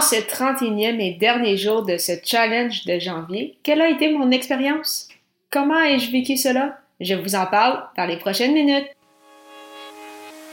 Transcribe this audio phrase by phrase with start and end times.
[0.00, 5.08] Ce 31e et dernier jour de ce challenge de janvier, quelle a été mon expérience?
[5.50, 6.78] Comment ai-je vécu cela?
[7.00, 8.88] Je vous en parle dans les prochaines minutes.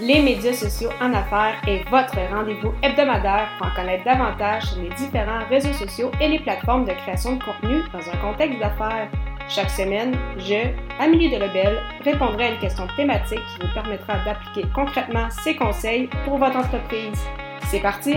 [0.00, 4.94] Les médias sociaux en affaires est votre rendez-vous hebdomadaire pour en connaître davantage sur les
[4.94, 9.10] différents réseaux sociaux et les plateformes de création de contenu dans un contexte d'affaires.
[9.48, 15.28] Chaque semaine, je, Amélie Delebel, répondrai à une question thématique qui vous permettra d'appliquer concrètement
[15.44, 17.20] ces conseils pour votre entreprise.
[17.70, 18.14] C'est parti!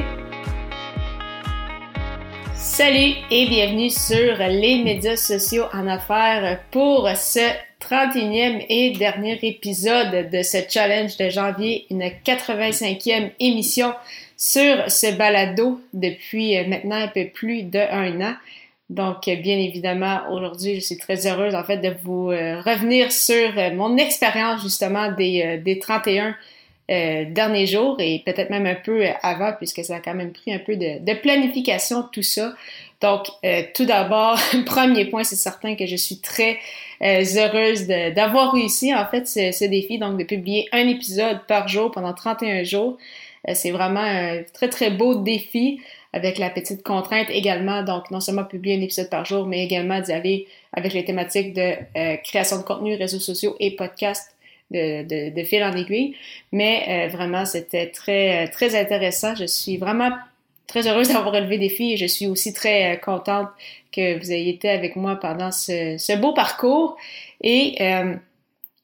[2.60, 7.40] Salut et bienvenue sur les médias sociaux en affaires pour ce
[7.80, 13.94] 31e et dernier épisode de ce challenge de janvier, une 85e émission
[14.36, 18.36] sur ce balado depuis maintenant un peu plus d'un an.
[18.90, 23.54] Donc, bien évidemment, aujourd'hui, je suis très heureuse en fait de vous euh, revenir sur
[23.74, 26.36] mon expérience justement des, euh, des 31
[26.90, 30.54] euh, derniers jours et peut-être même un peu avant puisque ça a quand même pris
[30.54, 32.54] un peu de, planification tout ça.
[33.02, 36.58] Donc euh, tout d'abord, premier point, c'est certain que je suis très
[37.04, 41.68] euh, heureuse d'avoir réussi en fait ce, ce, défi, donc de publier un épisode par
[41.68, 42.98] jour pendant 31 jours.
[43.48, 45.82] Euh, c'est vraiment un très très beau défi
[46.14, 50.00] avec la petite contrainte également, donc non seulement publier un épisode par jour, mais également
[50.00, 51.74] d'y aller avec les thématiques de
[52.24, 54.37] création de contenu, réseaux sociaux et podcasts
[54.72, 56.16] de, fil en aiguille.
[56.52, 59.36] Mais euh, vraiment, c'était très, euh, très intéressant.
[59.36, 60.12] Je suis vraiment
[60.68, 63.48] très heureuse d'avoir relevé des défi et je suis aussi très euh, contente
[63.92, 66.98] que vous ayez été avec moi pendant ce, beau parcours.
[67.42, 67.78] Et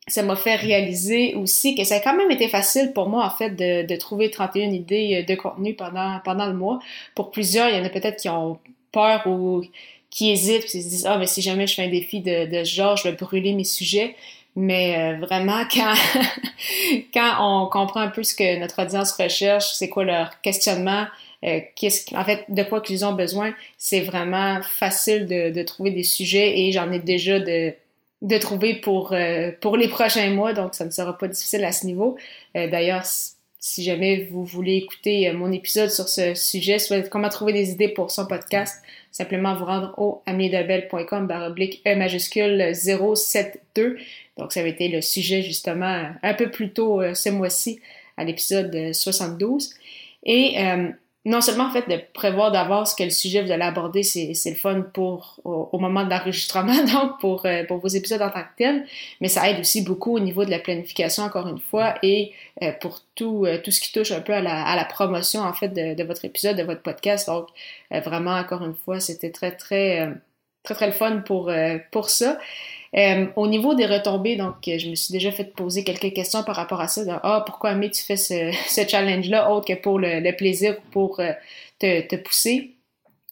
[0.08, 3.30] ça m'a fait réaliser aussi que ça a quand même été facile pour moi, en
[3.30, 6.80] fait, de, trouver 31 idées de contenu pendant, pendant le mois.
[7.16, 8.60] Pour plusieurs, il y en a peut-être qui ont
[8.92, 9.64] peur ou
[10.10, 12.64] qui hésitent, qui se disent, ah, mais si jamais je fais un défi de, de
[12.64, 14.16] ce genre, je vais brûler mes sujets.
[14.56, 15.94] Mais euh, vraiment, quand,
[17.14, 21.06] quand on comprend un peu ce que notre audience recherche, c'est quoi leur questionnement,
[21.44, 25.92] euh, qu'est-ce, en fait, de quoi qu'ils ont besoin, c'est vraiment facile de, de, trouver
[25.92, 27.74] des sujets et j'en ai déjà de,
[28.22, 31.74] de trouver pour, euh, pour les prochains mois, donc ça ne sera pas difficile à
[31.74, 32.18] ce niveau.
[32.56, 33.04] Euh, d'ailleurs,
[33.60, 37.90] si jamais vous voulez écouter mon épisode sur ce sujet, soit comment trouver des idées
[37.90, 38.82] pour son podcast,
[39.14, 43.96] simplement vous rendre au amiedelbel.com baroblique E majuscule 072.
[44.38, 47.80] Donc, ça avait été le sujet justement un peu plus tôt euh, ce mois-ci
[48.18, 49.76] à l'épisode 72.
[50.26, 50.90] Et euh,
[51.26, 54.82] non seulement en fait de prévoir d'avance quel sujet vous allez aborder, c'est, le fun
[54.82, 58.86] pour au, moment de l'enregistrement, donc pour, euh, pour vos épisodes en tant que tels,
[59.22, 62.74] mais ça aide aussi beaucoup au niveau de la planification encore une fois et euh,
[62.74, 65.54] pour tout, euh, tout ce qui touche un peu à la, à la promotion en
[65.54, 67.28] fait de, de, votre épisode, de votre podcast.
[67.28, 67.48] Donc
[67.90, 70.10] vraiment encore une fois, c'était très très
[70.64, 71.52] très très le fun pour
[71.92, 72.38] pour ça.
[72.96, 76.56] Euh, au niveau des retombées, donc je me suis déjà fait poser quelques questions par
[76.56, 77.02] rapport à ça.
[77.24, 78.52] ah, pourquoi mais tu fais ce,
[78.88, 81.32] challenge-là, autre que pour le, le plaisir, pour euh,
[81.80, 82.73] te, pousser?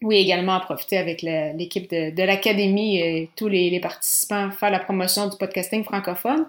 [0.01, 5.27] Oui, également à profiter avec l'équipe de, l'académie et tous les, participants faire la promotion
[5.27, 6.47] du podcasting francophone.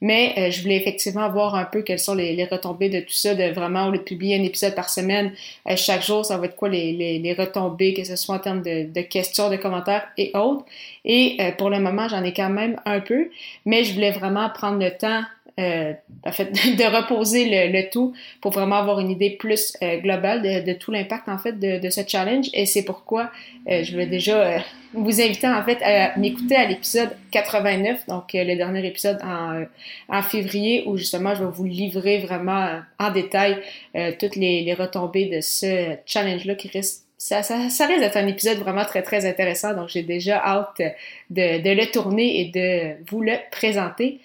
[0.00, 3.34] Mais euh, je voulais effectivement voir un peu quelles sont les, retombées de tout ça,
[3.34, 5.32] de vraiment, au de publier un épisode par semaine,
[5.68, 9.00] euh, chaque jour, ça va être quoi les, retombées, que ce soit en termes de,
[9.02, 10.64] questions, de commentaires et autres.
[11.04, 13.30] Et euh, pour le moment, j'en ai quand même un peu,
[13.66, 15.22] mais je voulais vraiment prendre le temps
[15.58, 15.92] euh,
[16.24, 20.42] en fait, de reposer le, le, tout pour vraiment avoir une idée plus euh, globale
[20.42, 22.46] de, de tout l'impact en fait de, de, ce challenge.
[22.54, 23.30] Et c'est pourquoi
[23.68, 24.58] euh, je vais déjà euh,
[24.94, 29.64] vous inviter en fait à m'écouter à l'épisode 89, donc euh, le dernier épisode en,
[30.08, 33.58] en, février, où justement je vais vous livrer vraiment en détail
[34.18, 38.26] toutes les, les, retombées de ce challenge-là qui risque ça, ça, ça, risque d'être un
[38.26, 39.74] épisode vraiment très, très intéressant.
[39.74, 40.82] Donc, j'ai déjà hâte
[41.30, 44.18] de, de, le tourner et de vous le présenter.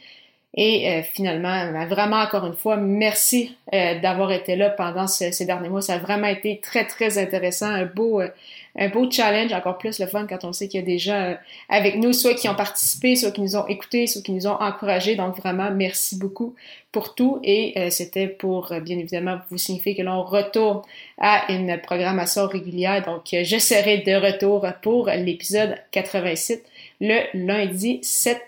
[0.60, 5.32] Et euh, finalement, ben, vraiment encore une fois, merci euh, d'avoir été là pendant ce,
[5.32, 5.84] ces derniers mois.
[5.84, 8.30] Ça a vraiment été très, très intéressant, un beau, euh,
[8.76, 11.36] un beau challenge, encore plus le fun quand on sait qu'il y a des gens
[11.70, 14.60] avec nous, soit qui ont participé, soit qui nous ont écoutés, soit qui nous ont
[14.60, 15.16] encouragés.
[15.16, 16.56] Donc vraiment, merci beaucoup
[16.92, 17.40] pour tout.
[17.44, 20.82] Et c'était pour, bien évidemment, vous signifier que l'on retourne
[21.20, 23.04] à une programmation régulière.
[23.04, 26.64] Donc, je serai de retour pour l'épisode 87
[27.02, 28.40] le lundi 7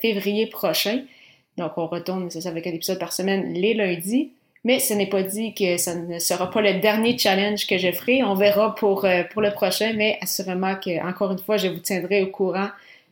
[0.00, 1.02] février prochain.
[1.58, 4.32] Donc, on retourne, c'est ça, avec un épisode par semaine les lundis.
[4.64, 7.92] Mais ce n'est pas dit que ça ne sera pas le dernier challenge que je
[7.92, 8.22] ferai.
[8.24, 12.22] On verra pour, euh, le prochain, mais assurément que, encore une fois, je vous tiendrai
[12.22, 12.68] au courant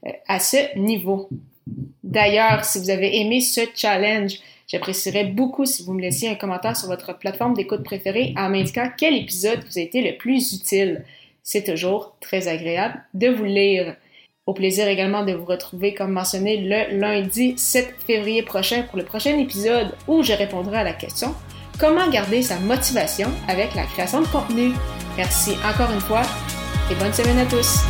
[0.06, 1.28] euh, à ce niveau.
[2.02, 4.38] D'ailleurs, si vous avez aimé ce challenge,
[4.68, 8.90] j'apprécierais beaucoup si vous me laissiez un commentaire sur votre plateforme d'écoute préférée en m'indiquant
[8.96, 11.04] quel épisode vous a été le plus utile.
[11.42, 13.96] C'est toujours très agréable de vous lire.
[14.46, 19.04] Au plaisir également de vous retrouver, comme mentionné, le lundi 7 février prochain pour le
[19.04, 21.34] prochain épisode où je répondrai à la question
[21.80, 24.70] Comment garder sa motivation avec la création de contenu?
[25.16, 26.22] Merci encore une fois
[26.92, 27.80] et bonne semaine à tous.